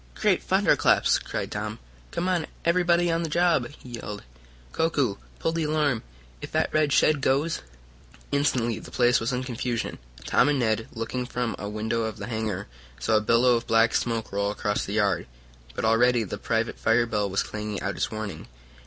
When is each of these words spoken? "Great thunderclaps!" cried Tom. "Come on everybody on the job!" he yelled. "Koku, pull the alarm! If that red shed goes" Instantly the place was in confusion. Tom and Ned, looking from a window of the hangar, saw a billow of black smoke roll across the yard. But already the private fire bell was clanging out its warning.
"Great 0.15 0.41
thunderclaps!" 0.41 1.19
cried 1.19 1.51
Tom. 1.51 1.77
"Come 2.09 2.27
on 2.27 2.47
everybody 2.65 3.11
on 3.11 3.21
the 3.21 3.29
job!" 3.29 3.67
he 3.83 3.89
yelled. 4.01 4.23
"Koku, 4.71 5.17
pull 5.37 5.51
the 5.51 5.65
alarm! 5.65 6.01
If 6.41 6.51
that 6.53 6.73
red 6.73 6.91
shed 6.91 7.21
goes" 7.21 7.61
Instantly 8.31 8.79
the 8.79 8.89
place 8.89 9.19
was 9.19 9.31
in 9.31 9.43
confusion. 9.43 9.99
Tom 10.25 10.49
and 10.49 10.57
Ned, 10.57 10.87
looking 10.93 11.27
from 11.27 11.55
a 11.59 11.69
window 11.69 12.01
of 12.01 12.17
the 12.17 12.25
hangar, 12.25 12.65
saw 12.97 13.17
a 13.17 13.21
billow 13.21 13.53
of 13.55 13.67
black 13.67 13.93
smoke 13.93 14.31
roll 14.31 14.49
across 14.49 14.85
the 14.85 14.93
yard. 14.93 15.27
But 15.75 15.85
already 15.85 16.23
the 16.23 16.39
private 16.39 16.79
fire 16.79 17.05
bell 17.05 17.29
was 17.29 17.43
clanging 17.43 17.79
out 17.81 17.95
its 17.95 18.09
warning. 18.09 18.47